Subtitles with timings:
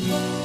[0.00, 0.37] Oh.